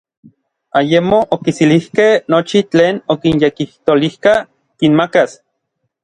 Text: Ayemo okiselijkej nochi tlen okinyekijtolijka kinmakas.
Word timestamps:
Ayemo 0.79 1.17
okiselijkej 1.35 2.13
nochi 2.33 2.59
tlen 2.71 2.95
okinyekijtolijka 3.15 4.33
kinmakas. 4.79 5.31